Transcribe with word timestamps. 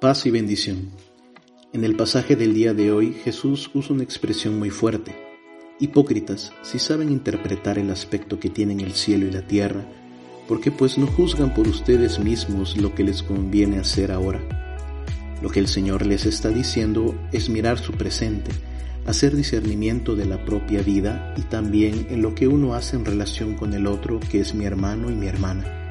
Paz 0.00 0.24
y 0.24 0.30
bendición. 0.30 0.88
En 1.74 1.84
el 1.84 1.94
pasaje 1.94 2.34
del 2.34 2.54
día 2.54 2.72
de 2.72 2.90
hoy 2.90 3.12
Jesús 3.22 3.70
usa 3.74 3.94
una 3.94 4.02
expresión 4.02 4.58
muy 4.58 4.70
fuerte. 4.70 5.14
Hipócritas, 5.78 6.54
si 6.62 6.78
saben 6.78 7.10
interpretar 7.10 7.78
el 7.78 7.90
aspecto 7.90 8.40
que 8.40 8.48
tienen 8.48 8.80
el 8.80 8.94
cielo 8.94 9.26
y 9.26 9.30
la 9.30 9.46
tierra, 9.46 9.84
¿por 10.48 10.62
qué 10.62 10.70
pues 10.70 10.96
no 10.96 11.06
juzgan 11.06 11.52
por 11.52 11.68
ustedes 11.68 12.18
mismos 12.18 12.78
lo 12.78 12.94
que 12.94 13.04
les 13.04 13.22
conviene 13.22 13.78
hacer 13.78 14.10
ahora? 14.10 14.40
Lo 15.42 15.50
que 15.50 15.60
el 15.60 15.68
Señor 15.68 16.06
les 16.06 16.24
está 16.24 16.48
diciendo 16.48 17.14
es 17.30 17.50
mirar 17.50 17.78
su 17.78 17.92
presente, 17.92 18.52
hacer 19.04 19.36
discernimiento 19.36 20.16
de 20.16 20.24
la 20.24 20.46
propia 20.46 20.80
vida 20.80 21.34
y 21.36 21.42
también 21.42 22.06
en 22.08 22.22
lo 22.22 22.34
que 22.34 22.48
uno 22.48 22.72
hace 22.72 22.96
en 22.96 23.04
relación 23.04 23.54
con 23.54 23.74
el 23.74 23.86
otro 23.86 24.18
que 24.18 24.40
es 24.40 24.54
mi 24.54 24.64
hermano 24.64 25.10
y 25.10 25.14
mi 25.14 25.26
hermana. 25.26 25.89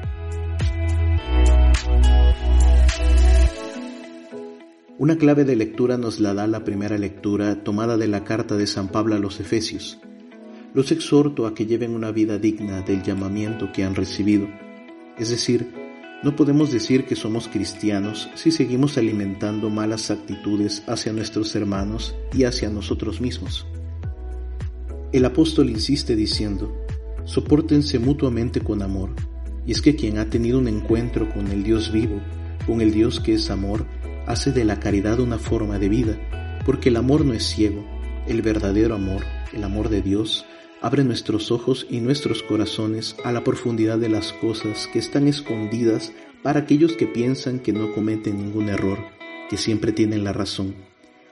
Una 5.00 5.16
clave 5.16 5.46
de 5.46 5.56
lectura 5.56 5.96
nos 5.96 6.20
la 6.20 6.34
da 6.34 6.46
la 6.46 6.62
primera 6.62 6.98
lectura 6.98 7.64
tomada 7.64 7.96
de 7.96 8.06
la 8.06 8.22
carta 8.22 8.58
de 8.58 8.66
San 8.66 8.88
Pablo 8.88 9.14
a 9.14 9.18
los 9.18 9.40
Efesios. 9.40 9.98
Los 10.74 10.92
exhorto 10.92 11.46
a 11.46 11.54
que 11.54 11.64
lleven 11.64 11.94
una 11.94 12.12
vida 12.12 12.36
digna 12.36 12.82
del 12.82 13.02
llamamiento 13.02 13.72
que 13.72 13.82
han 13.82 13.94
recibido. 13.94 14.46
Es 15.16 15.30
decir, 15.30 15.72
no 16.22 16.36
podemos 16.36 16.70
decir 16.70 17.06
que 17.06 17.16
somos 17.16 17.48
cristianos 17.48 18.28
si 18.34 18.50
seguimos 18.50 18.98
alimentando 18.98 19.70
malas 19.70 20.10
actitudes 20.10 20.82
hacia 20.86 21.14
nuestros 21.14 21.56
hermanos 21.56 22.14
y 22.34 22.44
hacia 22.44 22.68
nosotros 22.68 23.22
mismos. 23.22 23.66
El 25.12 25.24
apóstol 25.24 25.70
insiste 25.70 26.14
diciendo, 26.14 26.76
soportense 27.24 27.98
mutuamente 27.98 28.60
con 28.60 28.82
amor, 28.82 29.14
y 29.66 29.72
es 29.72 29.80
que 29.80 29.96
quien 29.96 30.18
ha 30.18 30.28
tenido 30.28 30.58
un 30.58 30.68
encuentro 30.68 31.32
con 31.32 31.46
el 31.46 31.62
Dios 31.62 31.90
vivo, 31.90 32.20
con 32.66 32.82
el 32.82 32.92
Dios 32.92 33.18
que 33.18 33.32
es 33.32 33.50
amor, 33.50 33.86
hace 34.30 34.52
de 34.52 34.64
la 34.64 34.78
caridad 34.78 35.18
una 35.18 35.38
forma 35.38 35.78
de 35.78 35.88
vida, 35.88 36.60
porque 36.64 36.88
el 36.88 36.96
amor 36.96 37.24
no 37.24 37.34
es 37.34 37.44
ciego, 37.44 37.84
el 38.28 38.42
verdadero 38.42 38.94
amor, 38.94 39.24
el 39.52 39.64
amor 39.64 39.88
de 39.88 40.02
Dios, 40.02 40.46
abre 40.80 41.02
nuestros 41.02 41.50
ojos 41.50 41.86
y 41.90 42.00
nuestros 42.00 42.42
corazones 42.42 43.16
a 43.24 43.32
la 43.32 43.42
profundidad 43.42 43.98
de 43.98 44.08
las 44.08 44.32
cosas 44.32 44.88
que 44.92 45.00
están 45.00 45.26
escondidas 45.26 46.12
para 46.42 46.60
aquellos 46.60 46.96
que 46.96 47.06
piensan 47.06 47.58
que 47.58 47.72
no 47.72 47.92
cometen 47.92 48.38
ningún 48.38 48.68
error, 48.68 48.98
que 49.50 49.56
siempre 49.56 49.92
tienen 49.92 50.22
la 50.22 50.32
razón, 50.32 50.76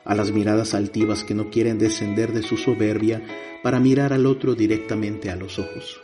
a 0.05 0.15
las 0.15 0.33
miradas 0.33 0.75
altivas 0.75 1.23
que 1.23 1.35
no 1.35 1.51
quieren 1.51 1.79
descender 1.79 2.33
de 2.33 2.43
su 2.43 2.57
soberbia 2.57 3.23
para 3.63 3.81
mirar 3.81 4.13
al 4.13 4.27
otro 4.27 4.55
directamente 4.55 5.31
a 5.31 5.37
los 5.37 5.59
ojos. 5.59 6.01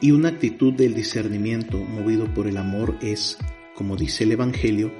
Y 0.00 0.10
una 0.10 0.28
actitud 0.30 0.72
del 0.74 0.94
discernimiento 0.94 1.78
movido 1.78 2.32
por 2.34 2.46
el 2.46 2.56
amor 2.56 2.96
es, 3.00 3.38
como 3.74 3.96
dice 3.96 4.24
el 4.24 4.32
Evangelio, 4.32 4.92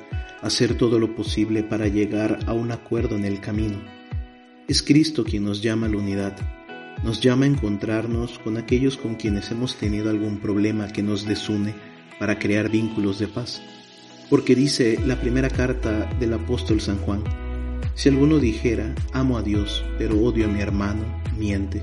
hacer 0.42 0.76
todo 0.76 0.98
lo 0.98 1.14
posible 1.14 1.62
para 1.62 1.88
llegar 1.88 2.38
a 2.46 2.52
un 2.52 2.70
acuerdo 2.72 3.16
en 3.16 3.24
el 3.24 3.40
camino. 3.40 3.78
Es 4.68 4.82
Cristo 4.82 5.24
quien 5.24 5.44
nos 5.44 5.62
llama 5.62 5.86
a 5.86 5.88
la 5.88 5.96
unidad, 5.96 6.36
nos 7.02 7.20
llama 7.20 7.44
a 7.44 7.48
encontrarnos 7.48 8.38
con 8.38 8.56
aquellos 8.56 8.96
con 8.96 9.14
quienes 9.14 9.50
hemos 9.50 9.76
tenido 9.76 10.10
algún 10.10 10.38
problema 10.38 10.88
que 10.88 11.02
nos 11.02 11.24
desune 11.24 11.74
para 12.18 12.38
crear 12.38 12.68
vínculos 12.68 13.18
de 13.18 13.28
paz. 13.28 13.62
Porque 14.28 14.54
dice 14.54 14.98
la 15.06 15.20
primera 15.20 15.48
carta 15.48 16.10
del 16.20 16.34
apóstol 16.34 16.80
San 16.80 16.98
Juan, 16.98 17.24
si 17.94 18.08
alguno 18.08 18.38
dijera, 18.38 18.94
amo 19.12 19.38
a 19.38 19.42
Dios, 19.42 19.84
pero 19.96 20.20
odio 20.20 20.44
a 20.44 20.48
mi 20.48 20.60
hermano, 20.60 21.02
miente, 21.36 21.80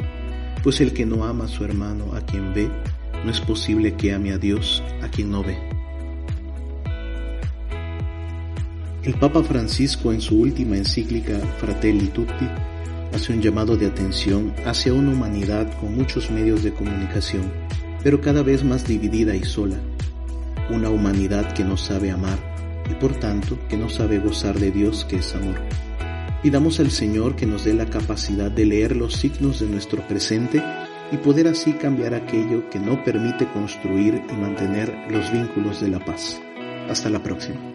pues 0.63 0.79
el 0.79 0.93
que 0.93 1.05
no 1.05 1.25
ama 1.25 1.45
a 1.45 1.49
su 1.49 1.63
hermano 1.65 2.13
a 2.13 2.21
quien 2.21 2.53
ve, 2.53 2.69
no 3.23 3.31
es 3.31 3.41
posible 3.41 3.95
que 3.95 4.13
ame 4.13 4.31
a 4.31 4.37
Dios 4.37 4.83
a 5.01 5.09
quien 5.09 5.31
no 5.31 5.43
ve. 5.43 5.57
El 9.05 9.13
Papa 9.13 9.43
Francisco 9.43 10.11
en 10.11 10.19
su 10.19 10.39
última 10.39 10.77
encíclica 10.77 11.37
Fratelli 11.59 12.07
Tutti 12.07 12.47
hace 13.13 13.33
un 13.33 13.39
llamado 13.39 13.77
de 13.77 13.85
atención 13.85 14.51
hacia 14.65 14.95
una 14.95 15.11
humanidad 15.11 15.71
con 15.79 15.95
muchos 15.95 16.31
medios 16.31 16.63
de 16.63 16.73
comunicación, 16.73 17.53
pero 18.01 18.19
cada 18.19 18.41
vez 18.41 18.63
más 18.63 18.87
dividida 18.87 19.35
y 19.35 19.43
sola. 19.43 19.77
Una 20.71 20.89
humanidad 20.89 21.53
que 21.53 21.63
no 21.63 21.77
sabe 21.77 22.09
amar 22.09 22.39
y 22.89 22.95
por 22.95 23.13
tanto 23.19 23.59
que 23.69 23.77
no 23.77 23.89
sabe 23.89 24.17
gozar 24.17 24.57
de 24.57 24.71
Dios 24.71 25.05
que 25.05 25.17
es 25.17 25.35
amor. 25.35 25.61
Pidamos 26.41 26.79
al 26.79 26.89
Señor 26.89 27.35
que 27.35 27.45
nos 27.45 27.63
dé 27.63 27.75
la 27.75 27.85
capacidad 27.85 28.49
de 28.49 28.65
leer 28.65 28.95
los 28.95 29.13
signos 29.17 29.59
de 29.59 29.67
nuestro 29.67 30.01
presente 30.07 30.63
y 31.11 31.17
poder 31.17 31.47
así 31.47 31.73
cambiar 31.73 32.15
aquello 32.15 32.71
que 32.71 32.79
no 32.79 33.03
permite 33.03 33.47
construir 33.49 34.23
y 34.31 34.33
mantener 34.33 34.91
los 35.11 35.31
vínculos 35.31 35.79
de 35.79 35.89
la 35.89 36.03
paz. 36.03 36.41
Hasta 36.89 37.11
la 37.11 37.21
próxima. 37.21 37.74